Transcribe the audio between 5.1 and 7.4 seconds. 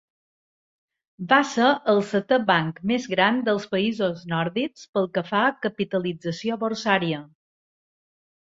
que fa a capitalització borsària.